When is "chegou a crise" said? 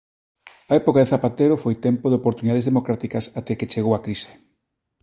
3.73-4.31